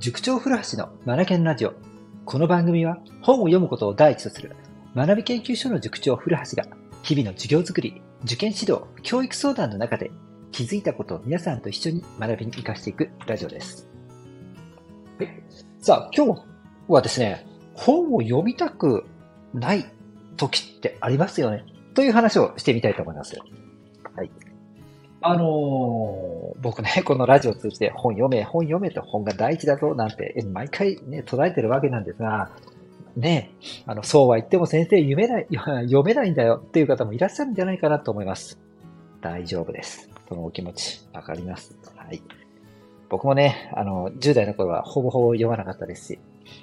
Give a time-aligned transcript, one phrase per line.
[0.00, 1.74] 塾長古橋のマナケンラジオ。
[2.24, 4.56] この番組は本を読むことを第一とする
[4.96, 6.66] 学び研究所の塾長古橋が
[7.02, 10.10] 日々の授業づくり、受験指導、教育相談の中で
[10.52, 13.90] 気づいたことを皆さんと一緒に学びに活かしていくラジオです。
[15.82, 16.44] さあ、今日
[16.88, 19.04] はですね、本を読みたく
[19.52, 19.84] ない
[20.38, 23.38] 時ってありますよねという話をしてみたいと思います。
[24.16, 24.30] はい。
[25.22, 32.50] あのー、僕ね、 このラジオを通じて本読め、本読めと本が大事だぞなんて、毎回ね、捉えてるわけなんですが、
[33.16, 33.52] ね、
[33.86, 35.46] あの、そうは言っても先生読めない、
[35.84, 38.58] 読めないんだよっていう方もいらっしゃるんじゃないかなと思います。
[39.20, 40.08] 大丈夫です。
[40.28, 41.76] そのお気持ち、わかります。
[41.96, 42.22] はい。
[43.10, 46.18] 僕もね、あの、10代の頃はほぼほぼ読まなかったですし、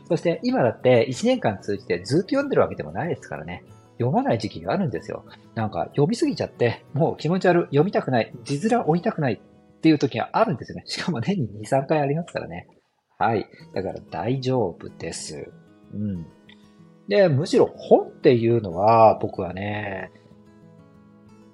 [0.08, 3.64] そして今だって1年間通じてずっと読んでるわけでもないですからね。
[3.98, 5.26] 読まない時期があるんですよ。
[5.56, 10.84] なんか読みすぎちゃって、もう気持ち悪い、読みたくない、字面追いたくないっていう時があるんですよね。
[10.86, 12.68] しかも年に2、3回ありますからね。
[13.18, 13.48] はい。
[13.74, 15.52] だから大丈夫です。
[15.94, 16.26] うん。
[17.08, 20.12] で、むしろ本っていうのは、僕はね、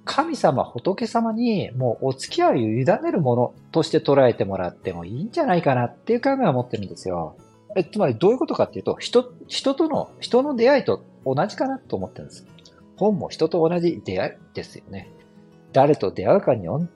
[0.05, 7.38] 神様、仏様にもうお付き合いを委ねるものとして捉えてもらってもいいんじゃないかなっていう考えを持ってるんですよ。
[7.75, 12.47] え、つまりどういうことかっていうと、人、人との、人の出会いと同じかなと思ってるんです。
[12.95, 15.09] 本も人と同じ出会いですよね。
[15.71, 16.88] 誰と出会うかによ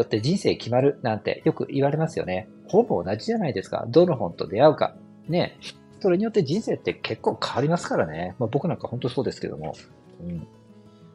[0.00, 2.48] って人生決まるなんてよく言われますよね。
[2.68, 3.84] 本も同じじゃないですか。
[3.88, 4.94] どの本と出会うか。
[5.28, 5.58] ね。
[6.00, 8.36] それによって人生って結構変わりますからね。
[8.38, 9.74] まあ、僕なんか本当そうですけども。
[10.22, 10.46] うん。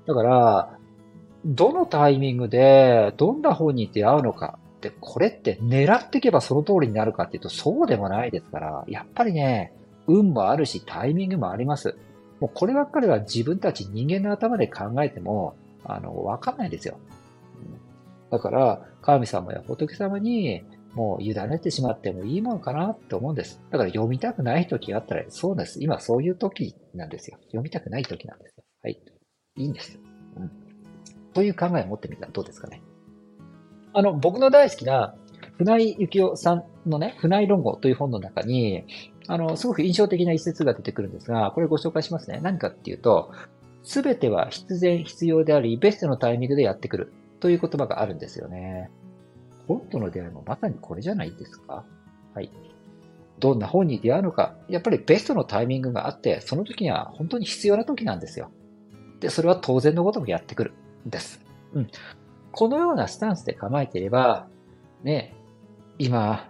[0.06, 0.78] だから、
[1.46, 9.74] どのタイミングでどんな本に出会うのかって、これって狙っていけばその通りになるかっていうとそうでもないですから、やっぱりね、
[10.08, 11.98] 運もあるしタイミングもあります。
[12.40, 16.98] もうこればっかりは自分たち人間の頭で考えても、あの、わかんないですよ。
[18.32, 23.62] だから、神様や仏様に、もう委ねてしまってもいいもんかなって思うんです。
[23.70, 25.84] だから読みたくない時があったら、そうです。
[25.84, 27.38] 今そういう時なんですよ。
[27.48, 28.64] 読みたくない時なんですよ。
[28.82, 29.00] はい。
[29.58, 30.00] いいんです。
[30.38, 30.52] うん。
[31.34, 32.82] という考えを持ってみたらどうですかね。
[33.94, 35.16] あの、僕の大好きな、
[35.58, 38.86] 船井幸雄さんのね、船井論語という本の中に、
[39.28, 42.40] あの、すごく印象的な一節が出てくるんですが、これご紹介しますね。
[42.42, 43.32] 何かっていうと、
[43.84, 48.90] すべては必然必要であり、ベストのタイミングでやってくるという言葉があるんですよね。
[49.68, 51.86] 本との出会いもまさにこれじゃないですか
[52.34, 52.52] はい。
[53.40, 58.50] どんな本に出会うのか、やっぱりベストのタイミングがあって、その時には本当に必要な時なんですよ。
[59.20, 60.74] で、それは当然のこともやってくる
[61.06, 61.42] んです。
[61.74, 61.90] うん。
[62.52, 64.48] このようなスタンスで構えていれば、
[65.04, 65.36] ね、
[66.00, 66.50] 今、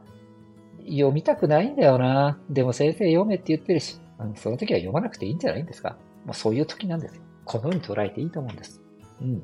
[0.88, 2.40] 読みたくないんだよな。
[2.50, 4.00] でも先生読めって言ってるし、
[4.36, 5.98] その時は読まなくていいんじゃないんですか。
[6.26, 7.22] まあ、そういう時なんですよ。
[7.44, 8.82] このように捉えていいと思うんです。
[9.22, 9.44] うん。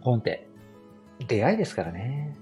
[0.00, 0.46] 本って
[1.26, 2.36] 出会いですからね。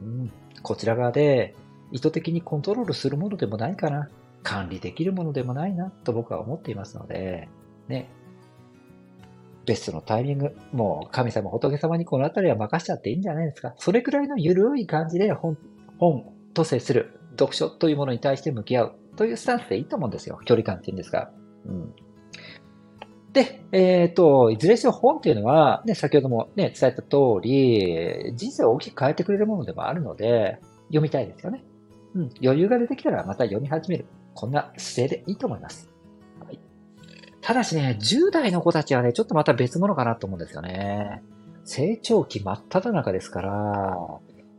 [0.00, 0.32] うん。
[0.62, 1.54] こちら側で
[1.90, 4.08] 意図的にコントロールするものでもないかな。
[4.42, 7.48] 管理できるものでもないなと僕は思っていますので、
[7.88, 8.08] ね。
[9.66, 13.74] ベストのタイミング、もう神様仏様にこのあたりは任しちゃっていいんじゃないですか。
[13.76, 15.58] それくらいの緩い感じで本、
[15.98, 16.24] 本
[16.54, 20.38] と接する読書というものに対して向き合うというスタンスでいいと思うんですよ。
[20.44, 21.30] 距離感っていうんですが。
[21.66, 21.94] うん。
[23.32, 31.62] で、えっ、ー、と、いずれにせよ本っていうのは、ね、先ほどもね、伝えた通り、人生を大きく変えてくれるものでもあるので、読みたいですよね。
[32.14, 32.30] うん。
[32.42, 34.06] 余裕が出てきたらまた読み始める。
[34.34, 35.88] こんな姿勢でいいと思います。
[36.44, 36.58] はい。
[37.40, 41.22] ただしね、10代の子たちはね、ちょっとまた別物かなと思うんですよね。
[41.64, 43.96] 成長期真っ只中ですから、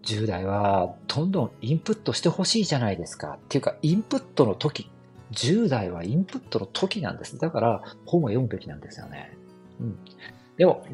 [0.03, 3.37] 10代はどんどんインプットしてほしいじゃないですか。
[3.43, 4.89] っていうか、インプットの時。
[5.31, 7.37] 10代はインプットの時なんです。
[7.37, 9.37] だから、本を読むべきなんですよね。
[9.79, 9.99] うん。
[10.57, 10.85] でも、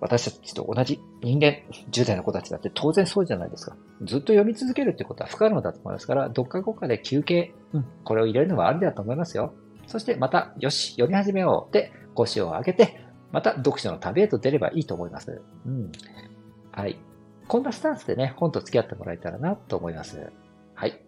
[0.00, 1.58] 私たちと同じ人間、
[1.90, 3.76] 10代の子たちだって当然そうじゃないですか。
[4.02, 9.54] ずっと読み続けるってことは不可能だと思いますから、どっかどっかで休憩、うん、これを入れるのはありだと思いますよ。
[9.86, 15.40] そしてまた、よし、読み始めようで、腰を上げて、また読書の旅へと出ればいいと思います。
[15.66, 15.92] うん。
[16.72, 16.98] はい。
[17.48, 20.32] こんなスタンスでね、本と付き合ってもらえたらなと思います。
[20.74, 21.00] はい。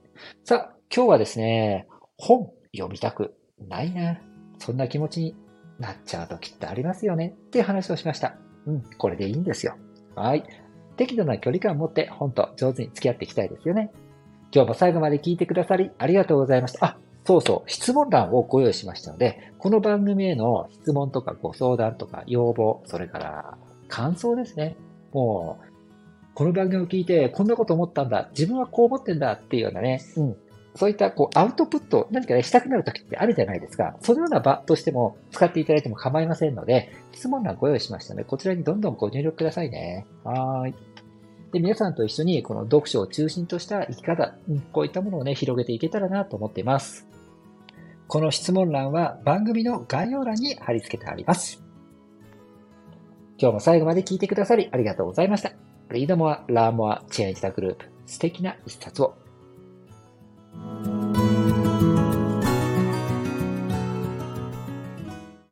[0.45, 3.35] さあ、今日はですね、本読みたく
[3.69, 4.21] ないな。
[4.59, 5.37] そんな気持ちに
[5.79, 8.37] なっちゃう時ってありますよねっていう話をしました。
[8.67, 9.77] うん、これでいいんですよ。
[10.15, 10.45] はい。
[10.97, 13.91] 適度な距離感を持って本と上手に付き合っていきたいですよね。
[14.55, 16.87] 今日も最後まで聞いてくださりありがとうございました。
[16.87, 23.59] あ、そうそう、質問欄をご用意しましたので、この番組への質問とかご相談とか要望、それから
[23.89, 24.77] 感想ですね。
[25.13, 25.74] もう、
[26.35, 30.37] この番組を聞いて、こんなこと思ったんだ、自分はこう思ってんだっていうようなね、うん、
[30.75, 33.97] そういったこうアウトプット、何かね、したくなる時ってあるじゃないですか。
[34.01, 40.07] そのような場としても使っていただいても構いませんので、質問欄ご用意しましたので、こちらにどんどんご入力くださいね。
[40.25, 40.75] はい。
[41.53, 47.07] で、皆さんと一緒にこの読書を中心とした生き方、うん、こういったものをね、広げていけたらなと思っています。
[48.09, 51.63] この質問欄は番組の概要欄に貼り付けてあります。
[53.39, 55.53] 今日も最後まで聞いてくださりありがとうございました。
[55.91, 57.87] リードモア、ラーモア、チェンジザグループ。
[58.07, 59.15] 素敵な一冊を。